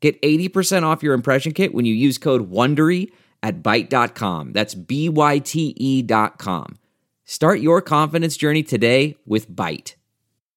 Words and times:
Get 0.00 0.20
80% 0.22 0.84
off 0.84 1.02
your 1.02 1.14
impression 1.14 1.52
kit 1.52 1.74
when 1.74 1.84
you 1.84 1.94
use 1.94 2.18
code 2.18 2.50
WONDERY 2.50 3.10
at 3.42 3.62
Byte.com. 3.62 4.52
That's 4.52 4.74
B-Y-T-E 4.74 6.02
dot 6.02 6.38
com. 6.38 6.78
Start 7.24 7.60
your 7.60 7.82
confidence 7.82 8.36
journey 8.36 8.62
today 8.62 9.16
with 9.26 9.50
Byte. 9.50 9.94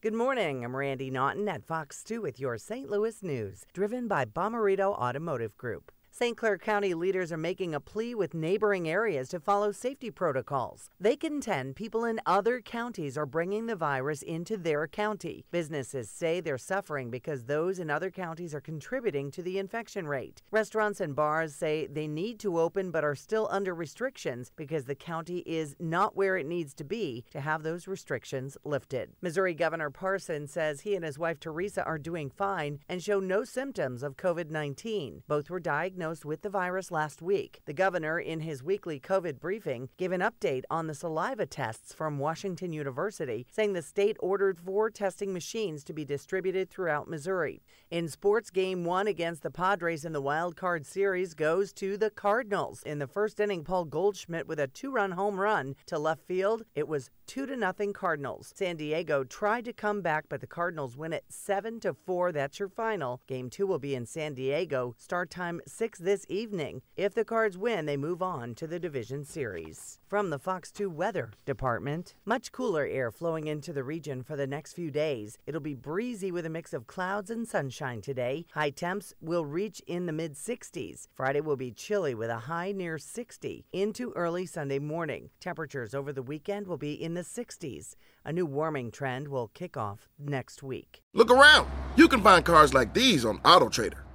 Good 0.00 0.14
morning. 0.14 0.64
I'm 0.64 0.74
Randi 0.74 1.10
Naughton 1.10 1.48
at 1.48 1.64
Fox 1.64 2.02
2 2.02 2.20
with 2.20 2.40
your 2.40 2.58
St. 2.58 2.90
Louis 2.90 3.22
news, 3.22 3.64
driven 3.72 4.08
by 4.08 4.24
Bomarito 4.24 4.92
Automotive 4.92 5.56
Group. 5.56 5.92
St. 6.14 6.36
Clair 6.36 6.58
County 6.58 6.92
leaders 6.92 7.32
are 7.32 7.38
making 7.38 7.74
a 7.74 7.80
plea 7.80 8.14
with 8.14 8.34
neighboring 8.34 8.86
areas 8.86 9.30
to 9.30 9.40
follow 9.40 9.72
safety 9.72 10.10
protocols. 10.10 10.90
They 11.00 11.16
contend 11.16 11.74
people 11.74 12.04
in 12.04 12.20
other 12.26 12.60
counties 12.60 13.16
are 13.16 13.24
bringing 13.24 13.64
the 13.64 13.76
virus 13.76 14.20
into 14.20 14.58
their 14.58 14.86
county. 14.86 15.46
Businesses 15.50 16.10
say 16.10 16.40
they're 16.40 16.58
suffering 16.58 17.10
because 17.10 17.44
those 17.44 17.78
in 17.78 17.88
other 17.88 18.10
counties 18.10 18.54
are 18.54 18.60
contributing 18.60 19.30
to 19.30 19.42
the 19.42 19.58
infection 19.58 20.06
rate. 20.06 20.42
Restaurants 20.50 21.00
and 21.00 21.16
bars 21.16 21.54
say 21.54 21.86
they 21.86 22.06
need 22.06 22.38
to 22.40 22.60
open 22.60 22.90
but 22.90 23.04
are 23.04 23.14
still 23.14 23.48
under 23.50 23.74
restrictions 23.74 24.52
because 24.54 24.84
the 24.84 24.94
county 24.94 25.38
is 25.46 25.74
not 25.80 26.14
where 26.14 26.36
it 26.36 26.46
needs 26.46 26.74
to 26.74 26.84
be 26.84 27.24
to 27.30 27.40
have 27.40 27.62
those 27.62 27.88
restrictions 27.88 28.58
lifted. 28.64 29.12
Missouri 29.22 29.54
Governor 29.54 29.88
Parson 29.88 30.46
says 30.46 30.82
he 30.82 30.94
and 30.94 31.06
his 31.06 31.18
wife 31.18 31.40
Teresa 31.40 31.82
are 31.84 31.96
doing 31.96 32.28
fine 32.28 32.80
and 32.86 33.02
show 33.02 33.18
no 33.18 33.44
symptoms 33.44 34.02
of 34.02 34.18
COVID 34.18 34.50
19. 34.50 35.22
Both 35.26 35.48
were 35.48 35.58
diagnosed 35.58 36.01
diagnosed 36.02 36.24
with 36.24 36.42
the 36.42 36.50
virus 36.50 36.90
last 36.90 37.22
week. 37.22 37.60
The 37.64 37.72
governor, 37.72 38.18
in 38.18 38.40
his 38.40 38.60
weekly 38.60 38.98
COVID 38.98 39.38
briefing, 39.38 39.88
gave 39.96 40.10
an 40.10 40.20
update 40.20 40.64
on 40.68 40.88
the 40.88 40.94
saliva 40.94 41.46
tests 41.46 41.94
from 41.94 42.18
Washington 42.18 42.72
University, 42.72 43.46
saying 43.52 43.72
the 43.72 43.82
state 43.82 44.16
ordered 44.18 44.58
four 44.58 44.90
testing 44.90 45.32
machines 45.32 45.84
to 45.84 45.92
be 45.92 46.04
distributed 46.04 46.70
throughout 46.70 47.08
Missouri. 47.08 47.62
In 47.88 48.08
sports, 48.08 48.50
game 48.50 48.84
one 48.84 49.06
against 49.06 49.42
the 49.42 49.50
Padres 49.50 50.04
in 50.04 50.12
the 50.12 50.20
wild 50.20 50.56
card 50.56 50.86
series 50.86 51.34
goes 51.34 51.72
to 51.74 51.96
the 51.96 52.10
Cardinals. 52.10 52.82
In 52.82 52.98
the 52.98 53.06
first 53.06 53.38
inning, 53.38 53.62
Paul 53.62 53.84
Goldschmidt 53.84 54.48
with 54.48 54.58
a 54.58 54.66
two 54.66 54.90
run 54.90 55.12
home 55.12 55.38
run 55.38 55.76
to 55.86 56.00
left 56.00 56.26
field. 56.26 56.64
It 56.74 56.88
was 56.88 57.10
2 57.32 57.46
to 57.46 57.56
nothing 57.56 57.92
Cardinals. 57.92 58.52
San 58.54 58.76
Diego 58.76 59.24
tried 59.24 59.64
to 59.64 59.72
come 59.72 60.02
back, 60.02 60.24
but 60.28 60.40
the 60.40 60.46
Cardinals 60.46 60.96
win 60.96 61.12
it 61.12 61.24
7 61.28 61.80
to 61.80 61.94
4. 61.94 62.32
That's 62.32 62.58
your 62.58 62.68
final. 62.68 63.22
Game 63.26 63.48
2 63.48 63.66
will 63.66 63.78
be 63.78 63.94
in 63.94 64.04
San 64.04 64.34
Diego. 64.34 64.94
Start 64.98 65.30
time 65.30 65.60
6 65.92 65.98
this 65.98 66.24
evening. 66.30 66.80
If 66.96 67.12
the 67.12 67.24
Cards 67.24 67.58
win, 67.58 67.84
they 67.84 67.98
move 67.98 68.22
on 68.22 68.54
to 68.54 68.66
the 68.66 68.78
division 68.78 69.24
series. 69.24 69.98
From 70.08 70.30
the 70.30 70.38
Fox 70.38 70.70
2 70.72 70.88
Weather 70.88 71.32
Department, 71.44 72.14
much 72.24 72.50
cooler 72.50 72.86
air 72.86 73.10
flowing 73.10 73.46
into 73.46 73.74
the 73.74 73.84
region 73.84 74.22
for 74.22 74.34
the 74.34 74.46
next 74.46 74.72
few 74.72 74.90
days. 74.90 75.36
It'll 75.46 75.60
be 75.60 75.74
breezy 75.74 76.32
with 76.32 76.46
a 76.46 76.50
mix 76.50 76.72
of 76.72 76.86
clouds 76.86 77.30
and 77.30 77.46
sunshine 77.46 78.00
today. 78.00 78.46
High 78.52 78.70
temps 78.70 79.12
will 79.20 79.44
reach 79.44 79.82
in 79.86 80.06
the 80.06 80.12
mid 80.12 80.34
60s. 80.34 81.08
Friday 81.12 81.42
will 81.42 81.56
be 81.56 81.72
chilly 81.72 82.14
with 82.14 82.30
a 82.30 82.46
high 82.48 82.72
near 82.72 82.96
60 82.96 83.66
into 83.72 84.12
early 84.12 84.46
Sunday 84.46 84.78
morning. 84.78 85.28
Temperatures 85.40 85.94
over 85.94 86.10
the 86.10 86.22
weekend 86.22 86.66
will 86.66 86.78
be 86.78 86.94
in 86.94 87.12
the 87.12 87.24
60s. 87.24 87.96
A 88.24 88.32
new 88.32 88.46
warming 88.46 88.92
trend 88.92 89.28
will 89.28 89.48
kick 89.48 89.76
off 89.76 90.08
next 90.18 90.62
week. 90.62 91.02
Look 91.12 91.30
around. 91.30 91.68
You 91.96 92.08
can 92.08 92.22
find 92.22 92.42
cars 92.44 92.72
like 92.72 92.94
these 92.94 93.26
on 93.26 93.40
AutoTrader. 93.40 94.01